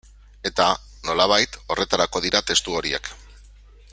Eta, 0.49 0.69
nolabait, 1.09 1.59
horretarako 1.75 2.23
dira 2.27 2.43
testu 2.53 2.79
horiek. 2.81 3.15